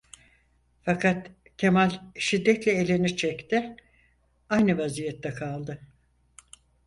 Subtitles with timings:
[0.81, 3.75] Fakat Kemal şiddetle elini çekti,
[4.49, 5.81] aynı vaziyette kaldı.